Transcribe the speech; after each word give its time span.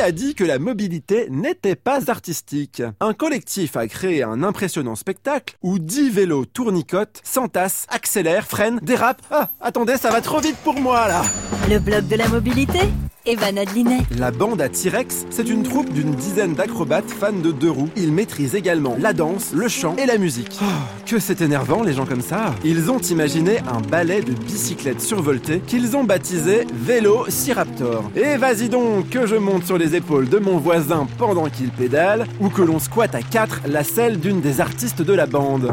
a 0.00 0.12
dit 0.12 0.34
que 0.34 0.44
la 0.44 0.58
mobilité 0.58 1.26
n'était 1.30 1.76
pas 1.76 2.10
artistique? 2.10 2.82
Un 3.00 3.12
collectif 3.12 3.76
a 3.76 3.86
créé 3.86 4.22
un 4.22 4.42
impressionnant 4.42 4.94
spectacle 4.94 5.56
où 5.62 5.78
10 5.78 6.10
vélos 6.10 6.46
tournicotent, 6.46 7.20
s'entassent, 7.22 7.86
accélèrent, 7.90 8.46
freinent, 8.46 8.80
dérapent. 8.82 9.24
Ah, 9.30 9.50
attendez, 9.60 9.96
ça 9.96 10.10
va 10.10 10.20
trop 10.20 10.40
vite 10.40 10.56
pour 10.64 10.80
moi 10.80 11.06
là. 11.08 11.22
Le 11.68 11.78
blog 11.78 12.08
de 12.08 12.16
la 12.16 12.28
mobilité? 12.28 12.80
Evan 13.26 13.56
Adlinet. 13.56 14.02
La 14.18 14.30
bande 14.30 14.60
à 14.60 14.68
T-Rex, 14.68 15.24
c'est 15.30 15.48
une 15.48 15.62
troupe 15.62 15.90
d'une 15.90 16.14
dizaine 16.14 16.52
d'acrobates 16.52 17.08
fans 17.08 17.32
de 17.32 17.52
deux 17.52 17.70
roues. 17.70 17.88
Ils 17.96 18.12
maîtrisent 18.12 18.54
également 18.54 18.96
la 19.00 19.14
danse, 19.14 19.52
le 19.54 19.66
chant 19.66 19.96
et 19.96 20.04
la 20.04 20.18
musique. 20.18 20.58
Oh, 20.60 20.66
que 21.06 21.18
c'est 21.18 21.40
énervant 21.40 21.82
les 21.82 21.94
gens 21.94 22.04
comme 22.04 22.20
ça 22.20 22.54
Ils 22.64 22.90
ont 22.90 22.98
imaginé 22.98 23.60
un 23.60 23.80
ballet 23.80 24.20
de 24.20 24.32
bicyclettes 24.32 25.00
survoltées 25.00 25.60
qu'ils 25.60 25.96
ont 25.96 26.04
baptisé 26.04 26.66
Vélo 26.74 27.24
Raptor. 27.54 28.10
Et 28.14 28.36
vas-y 28.36 28.68
donc 28.68 29.08
que 29.08 29.26
je 29.26 29.36
monte 29.36 29.64
sur 29.64 29.78
les 29.78 29.96
épaules 29.96 30.28
de 30.28 30.38
mon 30.38 30.58
voisin 30.58 31.06
pendant 31.16 31.48
qu'il 31.48 31.70
pédale, 31.70 32.26
ou 32.40 32.50
que 32.50 32.60
l'on 32.60 32.78
squatte 32.78 33.14
à 33.14 33.22
quatre 33.22 33.62
la 33.66 33.84
selle 33.84 34.20
d'une 34.20 34.42
des 34.42 34.60
artistes 34.60 35.00
de 35.00 35.14
la 35.14 35.24
bande. 35.24 35.72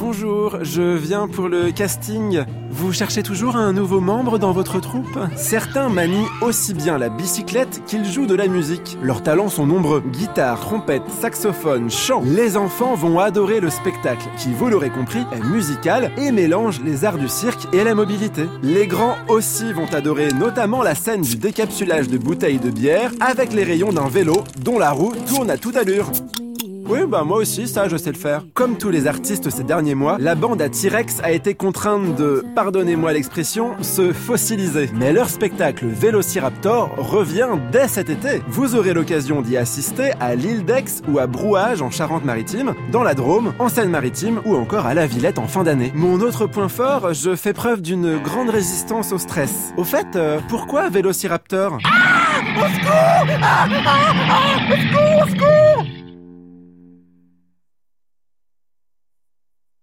Bonjour, 0.00 0.58
je 0.62 0.96
viens 0.96 1.28
pour 1.28 1.48
le 1.48 1.70
casting. 1.70 2.44
Vous 2.70 2.92
cherchez 2.92 3.22
toujours 3.22 3.56
un 3.56 3.72
nouveau 3.72 4.00
membre 4.00 4.38
dans 4.38 4.52
votre 4.52 4.80
troupe? 4.80 5.18
Certains 5.36 5.88
manient 5.88 6.26
aussi 6.40 6.74
bien 6.74 6.98
la 6.98 7.08
bicyclette 7.08 7.82
qu'ils 7.86 8.04
jouent 8.04 8.26
de 8.26 8.34
la 8.34 8.48
musique. 8.48 8.98
Leurs 9.02 9.22
talents 9.22 9.48
sont 9.48 9.66
nombreux. 9.66 10.02
Guitare, 10.12 10.60
trompette, 10.60 11.08
saxophone, 11.20 11.90
chant. 11.90 12.22
Les 12.24 12.56
enfants 12.56 12.94
vont 12.94 13.18
adorer 13.18 13.60
le 13.60 13.70
spectacle, 13.70 14.26
qui, 14.36 14.52
vous 14.52 14.68
l'aurez 14.68 14.90
compris, 14.90 15.24
est 15.32 15.44
musical 15.44 16.10
et 16.16 16.32
mélange 16.32 16.80
les 16.84 17.04
arts 17.04 17.18
du 17.18 17.28
cirque 17.28 17.72
et 17.72 17.84
la 17.84 17.94
mobilité. 17.94 18.46
Les 18.62 18.86
grands 18.86 19.16
aussi 19.28 19.72
vont 19.72 19.92
adorer 19.92 20.28
notamment 20.32 20.82
la 20.82 20.94
scène 20.94 21.22
du 21.22 21.36
décapsulage 21.36 22.08
de 22.08 22.18
bouteilles 22.18 22.58
de 22.58 22.70
bière 22.70 23.12
avec 23.20 23.52
les 23.52 23.64
rayons 23.64 23.92
d'un 23.92 24.08
vélo 24.08 24.44
dont 24.60 24.78
la 24.78 24.90
roue 24.90 25.12
tourne 25.26 25.50
à 25.50 25.56
toute 25.56 25.76
allure. 25.76 26.10
Oui, 26.86 27.00
bah 27.08 27.24
moi 27.24 27.38
aussi, 27.38 27.66
ça, 27.66 27.88
je 27.88 27.96
sais 27.96 28.12
le 28.12 28.18
faire. 28.18 28.42
Comme 28.52 28.76
tous 28.76 28.90
les 28.90 29.06
artistes 29.06 29.48
ces 29.48 29.64
derniers 29.64 29.94
mois, 29.94 30.18
la 30.20 30.34
bande 30.34 30.60
à 30.60 30.68
T-Rex 30.68 31.20
a 31.22 31.32
été 31.32 31.54
contrainte 31.54 32.14
de, 32.14 32.44
pardonnez-moi 32.54 33.12
l'expression, 33.14 33.72
se 33.82 34.12
fossiliser. 34.12 34.90
Mais 34.94 35.12
leur 35.12 35.30
spectacle 35.30 35.86
Vélociraptor 35.86 36.90
revient 36.98 37.48
dès 37.72 37.88
cet 37.88 38.10
été. 38.10 38.42
Vous 38.48 38.76
aurez 38.76 38.92
l'occasion 38.92 39.40
d'y 39.40 39.56
assister 39.56 40.12
à 40.20 40.34
l'île 40.34 40.64
d'Aix 40.64 41.02
ou 41.08 41.18
à 41.18 41.26
Brouage 41.26 41.80
en 41.80 41.90
Charente-Maritime, 41.90 42.74
dans 42.92 43.02
la 43.02 43.14
Drôme, 43.14 43.54
en 43.58 43.70
Seine-Maritime 43.70 44.42
ou 44.44 44.54
encore 44.54 44.86
à 44.86 44.92
la 44.92 45.06
Villette 45.06 45.38
en 45.38 45.48
fin 45.48 45.62
d'année. 45.62 45.90
Mon 45.94 46.20
autre 46.20 46.46
point 46.46 46.68
fort, 46.68 47.14
je 47.14 47.34
fais 47.34 47.54
preuve 47.54 47.80
d'une 47.80 48.18
grande 48.18 48.50
résistance 48.50 49.12
au 49.12 49.18
stress. 49.18 49.72
Au 49.78 49.84
fait, 49.84 50.16
euh, 50.16 50.38
pourquoi 50.48 50.90
Vélociraptor? 50.90 51.78
Ah 51.84 52.60
Au 52.60 52.68
secours 52.68 52.92
ah, 52.92 53.24
ah, 53.42 53.68
ah 54.28 54.72
Au 54.72 54.76
secours 54.76 55.22
Au 55.22 55.30
secours 55.30 55.63